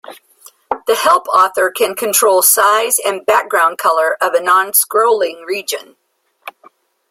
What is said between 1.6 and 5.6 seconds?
can control size and background color of a non-scrolling